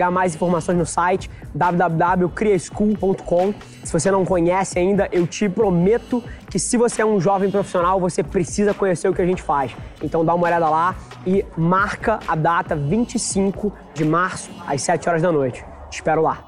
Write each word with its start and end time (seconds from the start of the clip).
pegar 0.00 0.10
mais 0.10 0.34
informações 0.34 0.78
no 0.78 0.86
site 0.86 1.30
www.criaschool.com. 1.54 3.52
Se 3.84 3.92
você 3.92 4.10
não 4.10 4.24
conhece 4.24 4.78
ainda, 4.78 5.06
eu 5.12 5.26
te 5.26 5.46
prometo 5.46 6.24
que 6.48 6.58
se 6.58 6.78
você 6.78 7.02
é 7.02 7.04
um 7.06 7.20
jovem 7.20 7.50
profissional, 7.50 8.00
você 8.00 8.22
precisa 8.22 8.72
conhecer 8.72 9.10
o 9.10 9.14
que 9.14 9.20
a 9.20 9.26
gente 9.26 9.42
faz. 9.42 9.76
Então 10.02 10.24
dá 10.24 10.34
uma 10.34 10.46
olhada 10.46 10.70
lá 10.70 10.96
e 11.26 11.44
marca 11.54 12.18
a 12.26 12.34
data 12.34 12.74
25 12.74 13.70
de 13.92 14.06
março 14.06 14.50
às 14.66 14.80
7 14.80 15.06
horas 15.06 15.20
da 15.20 15.30
noite. 15.30 15.62
Te 15.90 15.96
espero 15.96 16.22
lá. 16.22 16.46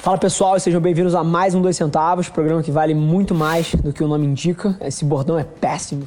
Fala 0.00 0.18
pessoal, 0.18 0.60
sejam 0.60 0.80
bem-vindos 0.80 1.16
a 1.16 1.24
mais 1.24 1.56
um 1.56 1.60
Dois 1.60 1.76
Centavos, 1.76 2.28
programa 2.28 2.62
que 2.62 2.70
vale 2.70 2.94
muito 2.94 3.34
mais 3.34 3.74
do 3.74 3.92
que 3.92 4.04
o 4.04 4.06
nome 4.06 4.24
indica. 4.24 4.78
Esse 4.80 5.04
bordão 5.04 5.36
é 5.36 5.42
péssimo. 5.42 6.06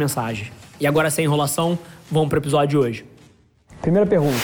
mensagens. 0.01 0.51
E 0.79 0.87
agora, 0.87 1.11
sem 1.11 1.25
enrolação, 1.25 1.77
vamos 2.09 2.29
para 2.29 2.37
o 2.37 2.41
episódio 2.41 2.67
de 2.67 2.77
hoje. 2.77 3.05
Primeira 3.81 4.07
pergunta. 4.07 4.39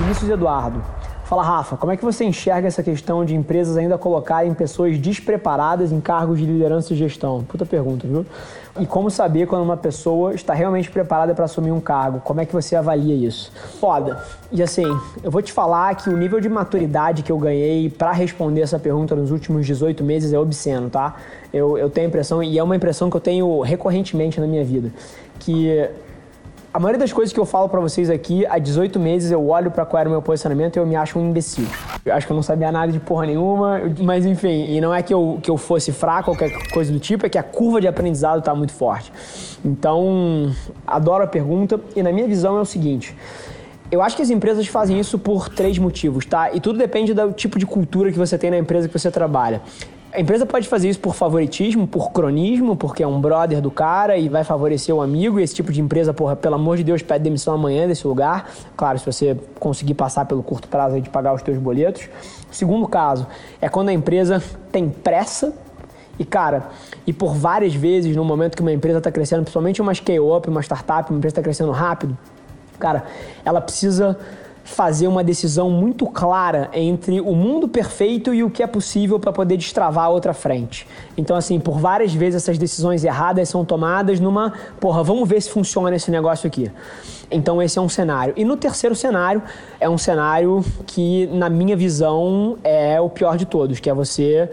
Vinícius 0.00 0.30
Eduardo. 0.30 0.82
Fala, 1.24 1.42
Rafa, 1.42 1.78
como 1.78 1.90
é 1.90 1.96
que 1.96 2.04
você 2.04 2.22
enxerga 2.22 2.68
essa 2.68 2.82
questão 2.82 3.24
de 3.24 3.34
empresas 3.34 3.78
ainda 3.78 3.96
colocarem 3.96 4.52
pessoas 4.52 4.98
despreparadas 4.98 5.90
em 5.90 5.98
cargos 5.98 6.38
de 6.38 6.44
liderança 6.44 6.92
e 6.92 6.96
gestão? 6.96 7.42
Puta 7.44 7.64
pergunta, 7.64 8.06
viu? 8.06 8.26
E 8.78 8.84
como 8.84 9.10
saber 9.10 9.46
quando 9.46 9.62
uma 9.62 9.76
pessoa 9.76 10.34
está 10.34 10.52
realmente 10.52 10.90
preparada 10.90 11.34
para 11.34 11.46
assumir 11.46 11.70
um 11.70 11.80
cargo? 11.80 12.20
Como 12.20 12.42
é 12.42 12.44
que 12.44 12.52
você 12.52 12.76
avalia 12.76 13.14
isso? 13.14 13.50
Foda. 13.80 14.22
E 14.52 14.62
assim, 14.62 14.84
eu 15.22 15.30
vou 15.30 15.40
te 15.40 15.50
falar 15.50 15.94
que 15.94 16.10
o 16.10 16.16
nível 16.16 16.40
de 16.40 16.48
maturidade 16.50 17.22
que 17.22 17.32
eu 17.32 17.38
ganhei 17.38 17.88
para 17.88 18.12
responder 18.12 18.60
essa 18.60 18.78
pergunta 18.78 19.16
nos 19.16 19.30
últimos 19.30 19.64
18 19.64 20.04
meses 20.04 20.30
é 20.30 20.38
obsceno, 20.38 20.90
tá? 20.90 21.16
Eu, 21.50 21.78
eu 21.78 21.88
tenho 21.88 22.06
a 22.06 22.08
impressão, 22.08 22.42
e 22.42 22.58
é 22.58 22.62
uma 22.62 22.76
impressão 22.76 23.08
que 23.08 23.16
eu 23.16 23.20
tenho 23.20 23.62
recorrentemente 23.62 24.38
na 24.38 24.46
minha 24.46 24.64
vida, 24.64 24.92
que 25.38 25.88
a 26.74 26.80
maioria 26.80 26.98
das 26.98 27.12
coisas 27.12 27.32
que 27.32 27.38
eu 27.38 27.46
falo 27.46 27.68
para 27.68 27.78
vocês 27.78 28.10
aqui, 28.10 28.44
há 28.46 28.58
18 28.58 28.98
meses 28.98 29.30
eu 29.30 29.48
olho 29.48 29.70
para 29.70 29.86
qual 29.86 30.00
era 30.00 30.08
o 30.08 30.12
meu 30.12 30.20
posicionamento 30.20 30.74
e 30.74 30.80
eu 30.80 30.84
me 30.84 30.96
acho 30.96 31.16
um 31.16 31.30
imbecil. 31.30 31.68
Eu 32.04 32.12
acho 32.12 32.26
que 32.26 32.32
eu 32.32 32.34
não 32.34 32.42
sabia 32.42 32.72
nada 32.72 32.90
de 32.90 32.98
porra 32.98 33.26
nenhuma, 33.26 33.80
mas 34.02 34.26
enfim, 34.26 34.74
e 34.74 34.80
não 34.80 34.92
é 34.92 35.00
que 35.00 35.14
eu, 35.14 35.38
que 35.40 35.48
eu 35.48 35.56
fosse 35.56 35.92
fraco 35.92 36.32
ou 36.32 36.36
qualquer 36.36 36.68
coisa 36.72 36.92
do 36.92 36.98
tipo, 36.98 37.24
é 37.24 37.28
que 37.28 37.38
a 37.38 37.44
curva 37.44 37.80
de 37.80 37.86
aprendizado 37.86 38.42
tá 38.42 38.52
muito 38.56 38.72
forte. 38.72 39.12
Então, 39.64 40.52
adoro 40.84 41.22
a 41.22 41.28
pergunta 41.28 41.80
e 41.94 42.02
na 42.02 42.10
minha 42.10 42.26
visão 42.26 42.58
é 42.58 42.60
o 42.60 42.64
seguinte. 42.64 43.16
Eu 43.88 44.02
acho 44.02 44.16
que 44.16 44.22
as 44.22 44.30
empresas 44.30 44.66
fazem 44.66 44.98
isso 44.98 45.16
por 45.16 45.48
três 45.48 45.78
motivos, 45.78 46.26
tá? 46.26 46.52
E 46.52 46.60
tudo 46.60 46.76
depende 46.76 47.14
do 47.14 47.30
tipo 47.30 47.56
de 47.56 47.66
cultura 47.66 48.10
que 48.10 48.18
você 48.18 48.36
tem 48.36 48.50
na 48.50 48.58
empresa 48.58 48.88
que 48.88 48.98
você 48.98 49.12
trabalha. 49.12 49.62
A 50.14 50.20
empresa 50.20 50.46
pode 50.46 50.68
fazer 50.68 50.88
isso 50.88 51.00
por 51.00 51.12
favoritismo, 51.12 51.88
por 51.88 52.12
cronismo, 52.12 52.76
porque 52.76 53.02
é 53.02 53.06
um 53.06 53.20
brother 53.20 53.60
do 53.60 53.68
cara 53.68 54.16
e 54.16 54.28
vai 54.28 54.44
favorecer 54.44 54.94
o 54.94 55.02
amigo. 55.02 55.40
E 55.40 55.42
esse 55.42 55.56
tipo 55.56 55.72
de 55.72 55.80
empresa, 55.80 56.14
porra, 56.14 56.36
pelo 56.36 56.54
amor 56.54 56.76
de 56.76 56.84
Deus, 56.84 57.02
pede 57.02 57.24
demissão 57.24 57.52
amanhã 57.52 57.88
desse 57.88 58.06
lugar. 58.06 58.48
Claro, 58.76 58.96
se 58.96 59.04
você 59.04 59.36
conseguir 59.58 59.94
passar 59.94 60.24
pelo 60.26 60.40
curto 60.40 60.68
prazo 60.68 61.00
de 61.00 61.10
pagar 61.10 61.34
os 61.34 61.42
teus 61.42 61.58
boletos. 61.58 62.08
O 62.48 62.54
segundo 62.54 62.86
caso 62.86 63.26
é 63.60 63.68
quando 63.68 63.88
a 63.88 63.92
empresa 63.92 64.40
tem 64.70 64.88
pressa 64.88 65.52
e, 66.16 66.24
cara, 66.24 66.68
e 67.04 67.12
por 67.12 67.34
várias 67.34 67.74
vezes, 67.74 68.14
no 68.14 68.24
momento 68.24 68.54
que 68.54 68.62
uma 68.62 68.72
empresa 68.72 68.98
está 68.98 69.10
crescendo, 69.10 69.42
principalmente 69.42 69.82
uma 69.82 69.92
scale-up, 69.92 70.48
uma 70.48 70.62
startup, 70.62 71.10
uma 71.10 71.18
empresa 71.18 71.32
está 71.32 71.42
crescendo 71.42 71.72
rápido, 71.72 72.16
cara, 72.78 73.02
ela 73.44 73.60
precisa 73.60 74.16
fazer 74.64 75.06
uma 75.06 75.22
decisão 75.22 75.68
muito 75.68 76.06
clara 76.06 76.70
entre 76.72 77.20
o 77.20 77.34
mundo 77.34 77.68
perfeito 77.68 78.32
e 78.32 78.42
o 78.42 78.50
que 78.50 78.62
é 78.62 78.66
possível 78.66 79.20
para 79.20 79.30
poder 79.30 79.58
destravar 79.58 80.06
a 80.06 80.08
outra 80.08 80.32
frente. 80.32 80.86
Então, 81.16 81.36
assim, 81.36 81.60
por 81.60 81.78
várias 81.78 82.14
vezes 82.14 82.42
essas 82.42 82.56
decisões 82.56 83.04
erradas 83.04 83.50
são 83.50 83.62
tomadas 83.62 84.18
numa, 84.18 84.54
porra, 84.80 85.02
vamos 85.02 85.28
ver 85.28 85.40
se 85.42 85.50
funciona 85.50 85.94
esse 85.94 86.10
negócio 86.10 86.46
aqui. 86.46 86.72
Então, 87.30 87.62
esse 87.62 87.78
é 87.78 87.82
um 87.82 87.88
cenário. 87.90 88.32
E 88.36 88.44
no 88.44 88.56
terceiro 88.56 88.96
cenário, 88.96 89.42
é 89.78 89.88
um 89.88 89.98
cenário 89.98 90.64
que, 90.86 91.26
na 91.26 91.50
minha 91.50 91.76
visão, 91.76 92.56
é 92.64 92.98
o 92.98 93.10
pior 93.10 93.36
de 93.36 93.44
todos, 93.44 93.80
que 93.80 93.90
é 93.90 93.94
você 93.94 94.50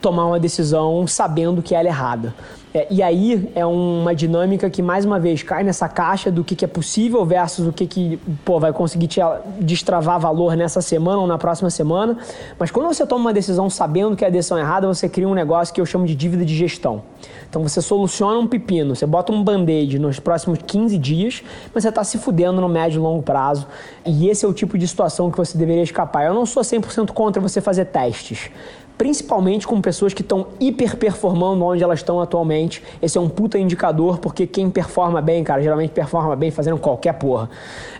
tomar 0.00 0.26
uma 0.26 0.40
decisão 0.40 1.06
sabendo 1.06 1.62
que 1.62 1.74
ela 1.74 1.86
é 1.86 1.90
errada. 1.90 2.34
É, 2.78 2.86
e 2.88 3.02
aí 3.02 3.50
é 3.56 3.66
uma 3.66 4.14
dinâmica 4.14 4.70
que, 4.70 4.80
mais 4.80 5.04
uma 5.04 5.18
vez, 5.18 5.42
cai 5.42 5.64
nessa 5.64 5.88
caixa 5.88 6.30
do 6.30 6.44
que, 6.44 6.54
que 6.54 6.64
é 6.64 6.68
possível 6.68 7.26
versus 7.26 7.66
o 7.66 7.72
que, 7.72 7.88
que 7.88 8.20
pô, 8.44 8.60
vai 8.60 8.72
conseguir 8.72 9.08
te 9.08 9.20
destravar 9.60 10.20
valor 10.20 10.56
nessa 10.56 10.80
semana 10.80 11.18
ou 11.18 11.26
na 11.26 11.36
próxima 11.36 11.70
semana. 11.70 12.16
Mas 12.56 12.70
quando 12.70 12.86
você 12.86 13.04
toma 13.04 13.22
uma 13.22 13.32
decisão 13.32 13.68
sabendo 13.68 14.14
que 14.14 14.24
é 14.24 14.28
a 14.28 14.30
decisão 14.30 14.56
errada, 14.56 14.86
você 14.86 15.08
cria 15.08 15.26
um 15.26 15.34
negócio 15.34 15.74
que 15.74 15.80
eu 15.80 15.86
chamo 15.86 16.06
de 16.06 16.14
dívida 16.14 16.44
de 16.44 16.54
gestão. 16.54 17.02
Então 17.50 17.64
você 17.64 17.82
soluciona 17.82 18.38
um 18.38 18.46
pepino, 18.46 18.94
você 18.94 19.06
bota 19.06 19.32
um 19.32 19.42
band-aid 19.42 19.98
nos 19.98 20.20
próximos 20.20 20.60
15 20.64 20.96
dias, 20.98 21.42
mas 21.74 21.82
você 21.82 21.88
está 21.88 22.04
se 22.04 22.16
fudendo 22.16 22.60
no 22.60 22.68
médio 22.68 23.00
e 23.00 23.02
longo 23.02 23.24
prazo. 23.24 23.66
E 24.06 24.28
esse 24.28 24.44
é 24.44 24.48
o 24.48 24.52
tipo 24.52 24.78
de 24.78 24.86
situação 24.86 25.32
que 25.32 25.36
você 25.36 25.58
deveria 25.58 25.82
escapar. 25.82 26.26
Eu 26.26 26.34
não 26.34 26.46
sou 26.46 26.62
100% 26.62 27.10
contra 27.10 27.42
você 27.42 27.60
fazer 27.60 27.86
testes 27.86 28.52
principalmente 28.98 29.66
com 29.66 29.80
pessoas 29.80 30.12
que 30.12 30.22
estão 30.22 30.48
hiper 30.58 30.96
performando 30.96 31.64
onde 31.64 31.82
elas 31.82 32.00
estão 32.00 32.20
atualmente. 32.20 32.82
Esse 33.00 33.16
é 33.16 33.20
um 33.20 33.28
puta 33.28 33.56
indicador, 33.56 34.18
porque 34.18 34.46
quem 34.46 34.68
performa 34.68 35.22
bem, 35.22 35.44
cara, 35.44 35.62
geralmente 35.62 35.92
performa 35.92 36.34
bem 36.34 36.50
fazendo 36.50 36.76
qualquer 36.78 37.14
porra. 37.14 37.48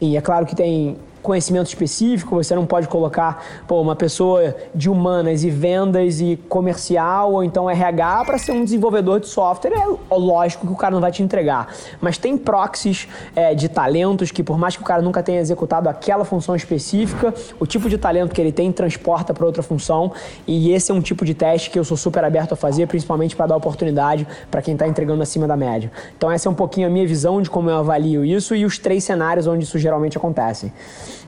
E 0.00 0.16
é 0.16 0.20
claro 0.20 0.44
que 0.44 0.56
tem 0.56 0.96
conhecimento 1.22 1.66
específico, 1.66 2.34
você 2.34 2.54
não 2.54 2.66
pode 2.66 2.88
colocar 2.88 3.44
pô, 3.66 3.80
uma 3.80 3.96
pessoa 3.96 4.54
de 4.74 4.88
humanas 4.88 5.44
e 5.44 5.50
vendas 5.50 6.20
e 6.20 6.38
comercial 6.48 7.32
ou 7.32 7.44
então 7.44 7.68
RH 7.68 8.24
para 8.24 8.38
ser 8.38 8.52
um 8.52 8.64
desenvolvedor 8.64 9.20
de 9.20 9.28
software. 9.28 9.72
É 9.72 10.14
lógico 10.14 10.66
que 10.66 10.72
o 10.72 10.76
cara 10.76 10.94
não 10.94 11.00
vai 11.00 11.10
te 11.10 11.22
entregar. 11.22 11.72
Mas 12.00 12.18
tem 12.18 12.36
proxies 12.36 13.08
é, 13.34 13.54
de 13.54 13.68
talentos 13.68 14.30
que, 14.30 14.42
por 14.42 14.58
mais 14.58 14.76
que 14.76 14.82
o 14.82 14.84
cara 14.84 15.02
nunca 15.02 15.22
tenha 15.22 15.40
executado 15.40 15.88
aquela 15.88 16.24
função 16.24 16.54
específica, 16.54 17.34
o 17.58 17.66
tipo 17.66 17.88
de 17.88 17.98
talento 17.98 18.34
que 18.34 18.40
ele 18.40 18.52
tem 18.52 18.70
transporta 18.72 19.34
para 19.34 19.44
outra 19.44 19.62
função. 19.62 20.12
E 20.46 20.72
esse 20.72 20.90
é 20.90 20.94
um 20.94 21.00
tipo 21.00 21.24
de 21.24 21.34
teste 21.34 21.70
que 21.70 21.78
eu 21.78 21.84
sou 21.84 21.96
super 21.96 22.24
aberto 22.24 22.52
a 22.52 22.56
fazer, 22.56 22.86
principalmente 22.86 23.36
para 23.36 23.46
dar 23.46 23.56
oportunidade 23.56 24.26
para 24.50 24.62
quem 24.62 24.74
está 24.74 24.86
entregando 24.86 25.22
acima 25.22 25.46
da 25.46 25.56
média. 25.56 25.90
Então, 26.16 26.30
essa 26.30 26.48
é 26.48 26.50
um 26.50 26.54
pouquinho 26.54 26.86
a 26.86 26.90
minha 26.90 27.06
visão 27.06 27.40
de 27.42 27.50
como 27.50 27.70
eu 27.70 27.76
avalio 27.76 28.24
isso 28.24 28.54
e 28.54 28.64
os 28.64 28.78
três 28.78 29.04
cenários 29.04 29.46
onde 29.46 29.64
isso 29.64 29.78
geralmente 29.78 30.16
acontece. 30.16 30.72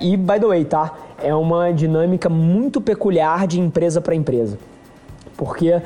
E, 0.01 0.17
by 0.17 0.39
the 0.39 0.47
way, 0.47 0.65
tá? 0.65 0.93
É 1.23 1.35
uma 1.35 1.73
dinâmica 1.73 2.29
muito 2.29 2.81
peculiar 2.81 3.47
de 3.47 3.61
empresa 3.61 4.01
para 4.01 4.15
empresa. 4.15 4.59
Porque 5.37 5.81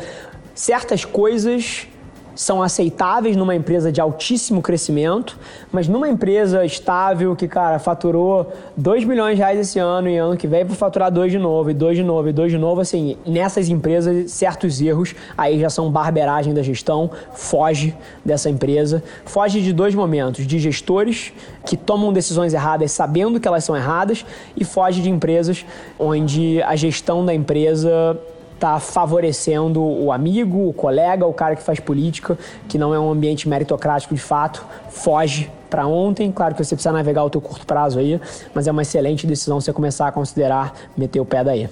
certas 0.54 1.04
coisas 1.04 1.86
são 2.34 2.62
aceitáveis 2.62 3.36
numa 3.36 3.54
empresa 3.54 3.92
de 3.92 4.00
altíssimo 4.00 4.60
crescimento, 4.60 5.38
mas 5.70 5.88
numa 5.88 6.08
empresa 6.08 6.64
estável 6.64 7.34
que, 7.36 7.46
cara, 7.46 7.78
faturou 7.78 8.52
2 8.76 9.04
milhões 9.04 9.36
de 9.36 9.42
reais 9.42 9.58
esse 9.58 9.78
ano 9.78 10.08
e 10.08 10.16
ano 10.16 10.36
que 10.36 10.46
vem 10.46 10.64
vai 10.64 10.76
faturar 10.76 11.10
2 11.10 11.32
de 11.32 11.38
novo, 11.38 11.70
e 11.70 11.74
2 11.74 11.96
de 11.96 12.02
novo, 12.02 12.28
e 12.28 12.32
2 12.32 12.52
de 12.52 12.58
novo, 12.58 12.80
assim, 12.80 13.16
nessas 13.26 13.68
empresas, 13.68 14.30
certos 14.32 14.80
erros 14.80 15.14
aí 15.36 15.58
já 15.60 15.70
são 15.70 15.90
barberagem 15.90 16.54
da 16.54 16.62
gestão, 16.62 17.10
foge 17.32 17.94
dessa 18.24 18.50
empresa, 18.50 19.02
foge 19.24 19.60
de 19.60 19.72
dois 19.72 19.94
momentos, 19.94 20.46
de 20.46 20.58
gestores 20.58 21.32
que 21.66 21.76
tomam 21.76 22.12
decisões 22.12 22.54
erradas 22.54 22.92
sabendo 22.92 23.40
que 23.40 23.48
elas 23.48 23.64
são 23.64 23.76
erradas 23.76 24.24
e 24.56 24.64
foge 24.64 25.00
de 25.00 25.10
empresas 25.10 25.64
onde 25.98 26.62
a 26.62 26.76
gestão 26.76 27.24
da 27.24 27.34
empresa 27.34 28.18
tá 28.58 28.78
favorecendo 28.78 29.82
o 29.82 30.12
amigo, 30.12 30.68
o 30.68 30.72
colega, 30.72 31.26
o 31.26 31.32
cara 31.32 31.56
que 31.56 31.62
faz 31.62 31.80
política, 31.80 32.38
que 32.68 32.78
não 32.78 32.94
é 32.94 32.98
um 32.98 33.10
ambiente 33.10 33.48
meritocrático 33.48 34.14
de 34.14 34.20
fato, 34.20 34.64
foge 34.90 35.50
para 35.68 35.86
ontem. 35.86 36.30
Claro 36.30 36.54
que 36.54 36.64
você 36.64 36.74
precisa 36.74 36.92
navegar 36.92 37.24
o 37.24 37.30
teu 37.30 37.40
curto 37.40 37.66
prazo 37.66 37.98
aí, 37.98 38.20
mas 38.54 38.66
é 38.66 38.70
uma 38.70 38.82
excelente 38.82 39.26
decisão 39.26 39.60
você 39.60 39.72
começar 39.72 40.08
a 40.08 40.12
considerar 40.12 40.72
meter 40.96 41.20
o 41.20 41.24
pé 41.24 41.42
daí. 41.42 41.68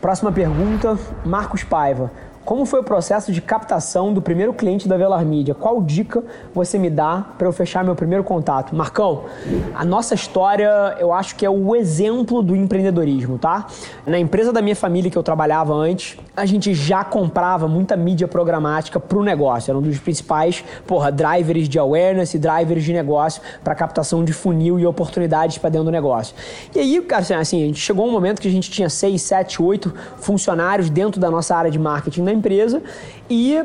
Próxima 0.00 0.32
pergunta, 0.32 0.98
Marcos 1.24 1.62
Paiva. 1.62 2.10
Como 2.44 2.66
foi 2.66 2.80
o 2.80 2.82
processo 2.82 3.30
de 3.30 3.40
captação 3.40 4.12
do 4.12 4.20
primeiro 4.20 4.52
cliente 4.52 4.88
da 4.88 4.96
Velar 4.96 5.24
Mídia? 5.24 5.54
Qual 5.54 5.80
dica 5.80 6.24
você 6.52 6.76
me 6.76 6.90
dá 6.90 7.24
para 7.38 7.46
eu 7.46 7.52
fechar 7.52 7.84
meu 7.84 7.94
primeiro 7.94 8.24
contato? 8.24 8.74
Marcão, 8.74 9.26
a 9.72 9.84
nossa 9.84 10.16
história 10.16 10.96
eu 10.98 11.12
acho 11.12 11.36
que 11.36 11.46
é 11.46 11.50
o 11.50 11.76
exemplo 11.76 12.42
do 12.42 12.56
empreendedorismo, 12.56 13.38
tá? 13.38 13.66
Na 14.04 14.18
empresa 14.18 14.52
da 14.52 14.60
minha 14.60 14.74
família 14.74 15.08
que 15.08 15.16
eu 15.16 15.22
trabalhava 15.22 15.72
antes, 15.72 16.18
a 16.36 16.44
gente 16.44 16.74
já 16.74 17.04
comprava 17.04 17.68
muita 17.68 17.96
mídia 17.96 18.26
programática 18.26 18.98
para 18.98 19.18
o 19.18 19.22
negócio. 19.22 19.70
Era 19.70 19.78
um 19.78 19.82
dos 19.82 20.00
principais, 20.00 20.64
porra, 20.84 21.12
drivers 21.12 21.68
de 21.68 21.78
awareness 21.78 22.34
e 22.34 22.40
drivers 22.40 22.82
de 22.82 22.92
negócio 22.92 23.40
para 23.62 23.72
captação 23.76 24.24
de 24.24 24.32
funil 24.32 24.80
e 24.80 24.86
oportunidades 24.86 25.58
para 25.58 25.70
dentro 25.70 25.84
do 25.84 25.92
negócio. 25.92 26.34
E 26.74 26.80
aí, 26.80 27.06
assim, 27.38 27.62
a 27.62 27.66
gente 27.66 27.78
chegou 27.78 28.04
um 28.08 28.10
momento 28.10 28.42
que 28.42 28.48
a 28.48 28.50
gente 28.52 28.68
tinha 28.68 28.88
6, 28.88 29.22
7, 29.22 29.62
8 29.62 29.94
funcionários 30.16 30.90
dentro 30.90 31.20
da 31.20 31.30
nossa 31.30 31.54
área 31.54 31.70
de 31.70 31.78
marketing 31.78 32.31
empresa. 32.32 32.82
E 33.28 33.62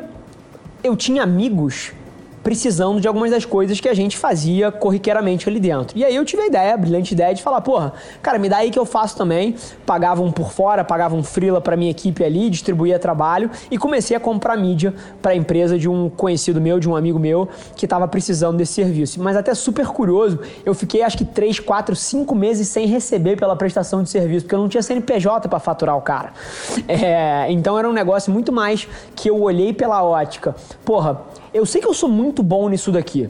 eu 0.82 0.96
tinha 0.96 1.22
amigos 1.22 1.92
precisando 2.48 2.98
de 2.98 3.06
algumas 3.06 3.30
das 3.30 3.44
coisas 3.44 3.78
que 3.78 3.86
a 3.86 3.92
gente 3.92 4.16
fazia 4.16 4.72
corriqueiramente 4.72 5.46
ali 5.46 5.60
dentro. 5.60 5.98
E 5.98 6.02
aí 6.02 6.16
eu 6.16 6.24
tive 6.24 6.44
a 6.44 6.46
ideia, 6.46 6.72
a 6.72 6.76
brilhante 6.78 7.12
ideia 7.12 7.34
de 7.34 7.42
falar, 7.42 7.60
porra, 7.60 7.92
cara, 8.22 8.38
me 8.38 8.48
dá 8.48 8.56
aí 8.56 8.70
que 8.70 8.78
eu 8.78 8.86
faço 8.86 9.18
também. 9.18 9.54
Pagava 9.84 10.22
um 10.22 10.32
por 10.32 10.50
fora, 10.50 10.82
pagava 10.82 11.14
um 11.14 11.22
freela 11.22 11.60
para 11.60 11.76
minha 11.76 11.90
equipe 11.90 12.24
ali, 12.24 12.48
distribuía 12.48 12.98
trabalho 12.98 13.50
e 13.70 13.76
comecei 13.76 14.16
a 14.16 14.20
comprar 14.20 14.56
mídia 14.56 14.94
para 15.20 15.32
a 15.32 15.36
empresa 15.36 15.78
de 15.78 15.90
um 15.90 16.08
conhecido 16.08 16.58
meu, 16.58 16.80
de 16.80 16.88
um 16.88 16.96
amigo 16.96 17.18
meu 17.18 17.50
que 17.76 17.84
estava 17.84 18.08
precisando 18.08 18.56
desse 18.56 18.72
serviço. 18.72 19.22
Mas 19.22 19.36
até 19.36 19.54
super 19.54 19.86
curioso, 19.88 20.40
eu 20.64 20.72
fiquei 20.72 21.02
acho 21.02 21.18
que 21.18 21.26
3, 21.26 21.60
4, 21.60 21.94
5 21.94 22.34
meses 22.34 22.66
sem 22.68 22.86
receber 22.86 23.36
pela 23.36 23.56
prestação 23.56 24.02
de 24.02 24.08
serviço, 24.08 24.46
porque 24.46 24.54
eu 24.54 24.60
não 24.60 24.70
tinha 24.70 24.82
CNPJ 24.82 25.50
para 25.50 25.58
faturar 25.58 25.98
o 25.98 26.00
cara. 26.00 26.32
É, 26.88 27.52
então 27.52 27.78
era 27.78 27.86
um 27.86 27.92
negócio 27.92 28.32
muito 28.32 28.50
mais 28.50 28.88
que 29.14 29.28
eu 29.28 29.38
olhei 29.42 29.74
pela 29.74 30.02
ótica. 30.02 30.56
Porra, 30.82 31.20
eu 31.52 31.66
sei 31.66 31.80
que 31.80 31.86
eu 31.86 31.94
sou 31.94 32.08
muito 32.08 32.37
bom 32.42 32.68
nisso 32.68 32.90
daqui 32.90 33.28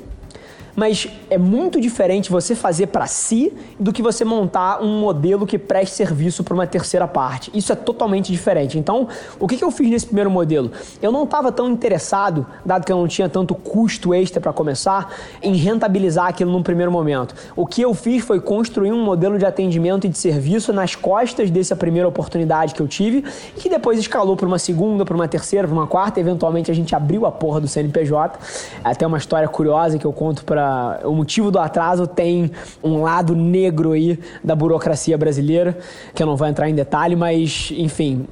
mas 0.79 1.09
é 1.29 1.37
muito 1.37 1.81
diferente 1.81 2.31
você 2.31 2.55
fazer 2.55 2.87
para 2.87 3.05
si 3.09 3.53
do 3.81 3.93
que 3.93 4.01
você 4.01 4.25
montar 4.25 4.81
um 4.81 5.01
modelo 5.01 5.45
que 5.45 5.59
preste 5.59 5.93
serviço 5.97 6.45
para 6.45 6.55
uma 6.55 6.69
terceira 6.69 7.09
parte. 7.09 7.51
Isso 7.53 7.73
é 7.73 7.75
totalmente 7.75 8.31
diferente. 8.31 8.79
Então, 8.79 9.09
o 9.41 9.49
que, 9.49 9.57
que 9.57 9.65
eu 9.65 9.73
fiz 9.73 9.91
nesse 9.91 10.07
primeiro 10.07 10.31
modelo? 10.31 10.71
Eu 11.03 11.11
não 11.11 11.25
estava 11.25 11.51
tão 11.51 11.69
interessado, 11.69 12.47
dado 12.65 12.85
que 12.85 12.93
eu 12.93 12.97
não 12.97 13.09
tinha 13.09 13.29
tanto 13.29 13.57
custo 13.57 14.15
extra 14.15 14.41
para 14.41 14.53
começar, 14.53 15.13
em 15.43 15.57
rentabilizar 15.57 16.29
aquilo 16.29 16.53
num 16.53 16.63
primeiro 16.63 16.93
momento. 16.93 17.35
O 17.57 17.67
que 17.67 17.83
eu 17.83 17.93
fiz 17.93 18.25
foi 18.25 18.41
construir 18.41 18.93
um 18.93 19.03
modelo 19.03 19.37
de 19.37 19.45
atendimento 19.45 20.07
e 20.07 20.09
de 20.09 20.17
serviço 20.17 20.73
nas 20.73 20.95
costas 20.95 21.51
dessa 21.51 21.75
primeira 21.75 22.07
oportunidade 22.07 22.73
que 22.73 22.81
eu 22.81 22.87
tive 22.87 23.25
e 23.57 23.61
que 23.61 23.69
depois 23.69 23.99
escalou 23.99 24.37
para 24.37 24.47
uma 24.47 24.61
segunda, 24.61 25.05
para 25.05 25.17
uma 25.17 25.27
terceira, 25.27 25.67
para 25.67 25.75
uma 25.75 25.89
quarta. 25.89 26.21
Eventualmente 26.21 26.71
a 26.71 26.75
gente 26.75 26.95
abriu 26.95 27.27
a 27.27 27.33
porra 27.33 27.61
do 27.61 27.67
CNPJ. 27.67 28.39
Até 28.85 29.05
uma 29.05 29.19
história 29.19 29.49
curiosa 29.49 29.99
que 29.99 30.05
eu 30.05 30.13
conto 30.13 30.45
para 30.45 30.68
o 31.05 31.15
motivo 31.15 31.51
do 31.51 31.59
atraso 31.59 32.07
tem 32.07 32.51
um 32.83 33.03
lado 33.03 33.35
negro 33.35 33.93
aí 33.93 34.19
da 34.43 34.55
burocracia 34.55 35.17
brasileira, 35.17 35.79
que 36.15 36.23
eu 36.23 36.27
não 36.27 36.37
vou 36.37 36.47
entrar 36.47 36.69
em 36.69 36.75
detalhe, 36.75 37.17
mas 37.17 37.73
enfim, 37.77 38.27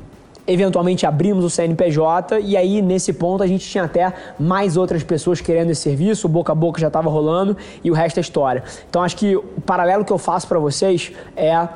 eventualmente 0.47 1.05
abrimos 1.05 1.45
o 1.45 1.51
CNPJ 1.51 2.39
e 2.41 2.57
aí 2.57 2.81
nesse 2.81 3.13
ponto 3.13 3.43
a 3.43 3.47
gente 3.47 3.69
tinha 3.69 3.85
até 3.85 4.13
mais 4.39 4.77
outras 4.77 5.03
pessoas 5.03 5.41
querendo 5.41 5.71
esse 5.71 5.83
serviço, 5.83 6.29
boca 6.29 6.53
a 6.53 6.55
boca 6.55 6.81
já 6.81 6.87
estava 6.87 7.11
rolando 7.11 7.57
e 7.83 7.91
o 7.91 7.95
resto 7.95 8.19
é 8.19 8.21
história. 8.21 8.63
Então 8.89 9.03
acho 9.03 9.17
que 9.17 9.37
o 9.37 9.61
paralelo 9.65 10.05
que 10.05 10.13
eu 10.13 10.19
faço 10.19 10.47
para 10.47 10.59
vocês 10.59 11.13
é 11.37 11.69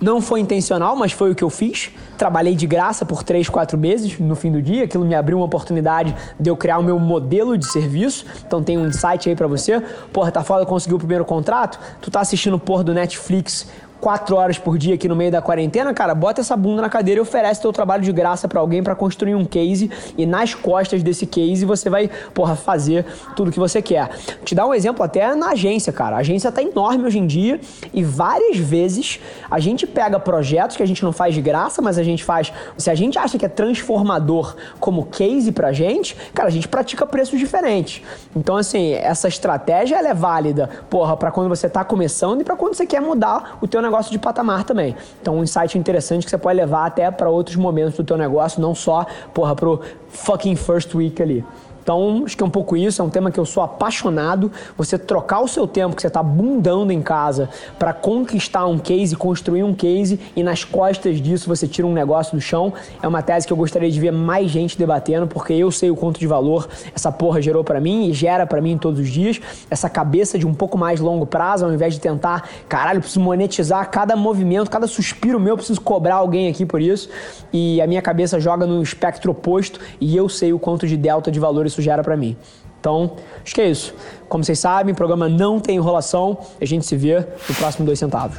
não 0.00 0.20
foi 0.20 0.40
intencional, 0.40 0.96
mas 0.96 1.12
foi 1.12 1.30
o 1.30 1.34
que 1.34 1.44
eu 1.44 1.50
fiz. 1.50 1.90
Trabalhei 2.16 2.54
de 2.54 2.66
graça 2.66 3.04
por 3.04 3.22
3, 3.22 3.48
4 3.48 3.76
meses 3.76 4.18
no 4.18 4.34
fim 4.34 4.50
do 4.50 4.62
dia. 4.62 4.84
Aquilo 4.84 5.04
me 5.04 5.14
abriu 5.14 5.38
uma 5.38 5.44
oportunidade 5.44 6.14
de 6.38 6.48
eu 6.48 6.56
criar 6.56 6.78
o 6.78 6.82
meu 6.82 6.98
modelo 6.98 7.56
de 7.56 7.66
serviço. 7.66 8.24
Então 8.46 8.62
tem 8.62 8.78
um 8.78 8.86
insight 8.86 9.28
aí 9.28 9.36
para 9.36 9.46
você. 9.46 9.80
Porra, 10.12 10.32
tá 10.32 10.42
foda, 10.42 10.64
conseguiu 10.64 10.96
o 10.96 10.98
primeiro 10.98 11.24
contrato? 11.24 11.78
Tu 12.00 12.10
tá 12.10 12.20
assistindo 12.20 12.58
porra 12.58 12.82
do 12.82 12.94
Netflix 12.94 13.66
quatro 14.00 14.34
horas 14.36 14.58
por 14.58 14.78
dia 14.78 14.94
aqui 14.94 15.06
no 15.06 15.14
meio 15.14 15.30
da 15.30 15.42
quarentena, 15.42 15.92
cara, 15.92 16.14
bota 16.14 16.40
essa 16.40 16.56
bunda 16.56 16.82
na 16.82 16.88
cadeira 16.88 17.18
e 17.18 17.22
oferece 17.22 17.60
teu 17.60 17.72
trabalho 17.72 18.02
de 18.02 18.12
graça 18.12 18.48
para 18.48 18.58
alguém 18.58 18.82
para 18.82 18.94
construir 18.94 19.34
um 19.34 19.44
case 19.44 19.90
e 20.16 20.24
nas 20.24 20.54
costas 20.54 21.02
desse 21.02 21.26
case 21.26 21.64
você 21.64 21.90
vai, 21.90 22.10
porra, 22.32 22.56
fazer 22.56 23.04
tudo 23.36 23.52
que 23.52 23.58
você 23.58 23.82
quer. 23.82 24.08
Te 24.44 24.54
dar 24.54 24.66
um 24.66 24.72
exemplo 24.72 25.04
até 25.04 25.34
na 25.34 25.50
agência, 25.50 25.92
cara. 25.92 26.16
A 26.16 26.20
agência 26.20 26.50
tá 26.50 26.62
enorme 26.62 27.04
hoje 27.04 27.18
em 27.18 27.26
dia 27.26 27.60
e 27.92 28.02
várias 28.02 28.56
vezes 28.56 29.20
a 29.50 29.60
gente 29.60 29.86
pega 29.86 30.18
projetos 30.18 30.76
que 30.76 30.82
a 30.82 30.86
gente 30.86 31.04
não 31.04 31.12
faz 31.12 31.34
de 31.34 31.42
graça, 31.42 31.82
mas 31.82 31.98
a 31.98 32.02
gente 32.02 32.24
faz. 32.24 32.52
Se 32.78 32.90
a 32.90 32.94
gente 32.94 33.18
acha 33.18 33.38
que 33.38 33.44
é 33.44 33.48
transformador 33.48 34.56
como 34.78 35.06
case 35.06 35.52
pra 35.52 35.72
gente, 35.72 36.16
cara, 36.32 36.48
a 36.48 36.52
gente 36.52 36.68
pratica 36.68 37.06
preços 37.06 37.38
diferentes. 37.38 38.02
Então, 38.34 38.56
assim, 38.56 38.92
essa 38.94 39.28
estratégia 39.28 39.96
ela 39.96 40.08
é 40.08 40.14
válida, 40.14 40.70
porra, 40.88 41.16
para 41.16 41.30
quando 41.30 41.48
você 41.48 41.68
tá 41.68 41.84
começando 41.84 42.40
e 42.40 42.44
para 42.44 42.56
quando 42.56 42.74
você 42.74 42.86
quer 42.86 43.00
mudar 43.00 43.58
o 43.60 43.68
teu 43.68 43.82
negócio 43.82 43.89
negócio 43.90 44.10
de 44.12 44.18
patamar 44.18 44.64
também. 44.64 44.96
Então, 45.20 45.36
um 45.36 45.42
insight 45.42 45.76
interessante 45.76 46.24
que 46.24 46.30
você 46.30 46.38
pode 46.38 46.56
levar 46.56 46.86
até 46.86 47.10
para 47.10 47.28
outros 47.28 47.56
momentos 47.56 47.94
do 47.94 48.04
teu 48.04 48.16
negócio, 48.16 48.60
não 48.60 48.74
só, 48.74 49.04
porra, 49.34 49.54
pro 49.54 49.80
fucking 50.08 50.56
first 50.56 50.94
week 50.94 51.20
ali. 51.22 51.44
Então, 51.82 52.22
acho 52.24 52.36
que 52.36 52.42
é 52.42 52.46
um 52.46 52.50
pouco 52.50 52.76
isso, 52.76 53.00
é 53.00 53.04
um 53.04 53.10
tema 53.10 53.30
que 53.30 53.38
eu 53.38 53.46
sou 53.46 53.62
apaixonado. 53.62 54.50
Você 54.76 54.98
trocar 54.98 55.40
o 55.40 55.48
seu 55.48 55.66
tempo 55.66 55.96
que 55.96 56.02
você 56.02 56.08
está 56.08 56.22
bundando 56.22 56.92
em 56.92 57.02
casa 57.02 57.48
para 57.78 57.92
conquistar 57.92 58.66
um 58.66 58.78
case, 58.78 59.16
construir 59.16 59.62
um 59.62 59.74
case 59.74 60.20
e 60.36 60.42
nas 60.42 60.64
costas 60.64 61.20
disso 61.20 61.48
você 61.48 61.66
tira 61.66 61.86
um 61.86 61.92
negócio 61.92 62.36
do 62.36 62.40
chão, 62.40 62.72
é 63.02 63.08
uma 63.08 63.22
tese 63.22 63.46
que 63.46 63.52
eu 63.52 63.56
gostaria 63.56 63.90
de 63.90 63.98
ver 63.98 64.12
mais 64.12 64.50
gente 64.50 64.78
debatendo, 64.78 65.26
porque 65.26 65.52
eu 65.52 65.70
sei 65.70 65.90
o 65.90 65.96
quanto 65.96 66.20
de 66.20 66.26
valor 66.26 66.68
essa 66.94 67.10
porra 67.10 67.40
gerou 67.40 67.64
para 67.64 67.80
mim 67.80 68.08
e 68.08 68.12
gera 68.12 68.46
para 68.46 68.60
mim 68.60 68.76
todos 68.76 69.00
os 69.00 69.08
dias. 69.08 69.40
Essa 69.70 69.88
cabeça 69.88 70.38
de 70.38 70.46
um 70.46 70.54
pouco 70.54 70.76
mais 70.76 71.00
longo 71.00 71.26
prazo, 71.26 71.64
ao 71.64 71.72
invés 71.72 71.94
de 71.94 72.00
tentar, 72.00 72.48
caralho, 72.68 73.00
preciso 73.00 73.20
monetizar 73.20 73.90
cada 73.90 74.16
movimento, 74.16 74.70
cada 74.70 74.86
suspiro 74.86 75.38
meu, 75.38 75.54
eu 75.54 75.56
preciso 75.56 75.80
cobrar 75.80 76.16
alguém 76.16 76.48
aqui 76.48 76.64
por 76.64 76.80
isso. 76.80 77.08
E 77.52 77.80
a 77.80 77.86
minha 77.86 78.02
cabeça 78.02 78.38
joga 78.38 78.66
no 78.66 78.82
espectro 78.82 79.32
oposto 79.32 79.80
e 80.00 80.16
eu 80.16 80.28
sei 80.28 80.52
o 80.52 80.58
quanto 80.58 80.86
de 80.86 80.96
delta 80.96 81.30
de 81.30 81.40
valor 81.40 81.66
isso 81.70 81.82
gera 81.82 82.02
para 82.02 82.16
mim. 82.16 82.36
Então, 82.78 83.16
acho 83.44 83.54
que 83.54 83.60
é 83.60 83.68
isso. 83.68 83.94
Como 84.28 84.42
vocês 84.42 84.58
sabem, 84.58 84.92
o 84.92 84.96
programa 84.96 85.28
não 85.28 85.60
tem 85.60 85.76
enrolação. 85.76 86.38
A 86.60 86.64
gente 86.64 86.86
se 86.86 86.96
vê 86.96 87.20
no 87.48 87.54
próximo 87.56 87.84
Dois 87.84 87.98
Centavos. 87.98 88.38